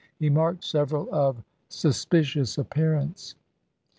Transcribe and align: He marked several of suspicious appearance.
He 0.17 0.31
marked 0.31 0.63
several 0.63 1.13
of 1.13 1.43
suspicious 1.69 2.57
appearance. 2.57 3.35